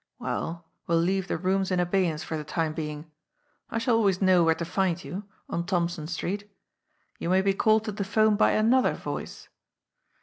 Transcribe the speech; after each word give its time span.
Well, 0.17 0.65
we'll 0.87 0.97
leave 0.97 1.27
the 1.27 1.37
rooms 1.37 1.69
in 1.69 1.79
abeyance 1.79 2.23
for 2.23 2.35
the 2.35 2.43
time 2.43 2.73
being. 2.73 3.11
I 3.69 3.77
shall 3.77 3.95
always 3.95 4.19
know 4.19 4.43
where 4.43 4.55
to 4.55 4.65
find 4.65 5.03
you 5.03 5.25
on 5.47 5.63
Thompson 5.67 6.07
Street. 6.07 6.49
You 7.19 7.29
may 7.29 7.43
be 7.43 7.53
called 7.53 7.83
to 7.83 7.91
the 7.91 8.03
phone 8.03 8.35
by 8.35 8.53
another 8.53 8.95
voice. 8.95 9.47